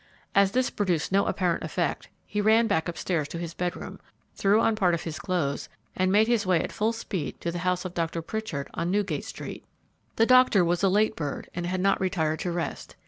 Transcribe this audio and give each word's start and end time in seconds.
As 0.33 0.53
this 0.53 0.71
produced 0.71 1.11
no 1.11 1.27
apparent 1.27 1.63
effect 1.63 2.09
he 2.25 2.41
ran 2.41 2.65
back 2.65 2.89
upstairs 2.89 3.27
to 3.27 3.37
his 3.37 3.53
bedroom, 3.53 3.99
threw 4.33 4.59
on 4.59 4.75
part 4.75 4.95
of 4.95 5.03
his 5.03 5.19
clothes, 5.19 5.69
and 5.95 6.11
made 6.11 6.25
his 6.27 6.43
way 6.43 6.59
at 6.63 6.71
full 6.71 6.91
speed 6.91 7.39
to 7.41 7.51
the 7.51 7.59
house 7.59 7.85
of 7.85 7.93
Dr. 7.93 8.23
Pritchard 8.23 8.67
on 8.73 8.89
Newgate 8.89 9.25
street. 9.25 9.63
The 10.15 10.25
doctor 10.25 10.65
was 10.65 10.81
a 10.81 10.89
late 10.89 11.15
bird, 11.15 11.49
and 11.53 11.67
had 11.67 11.81
not 11.81 12.01
retired 12.01 12.39
to 12.39 12.51
rest. 12.51 12.95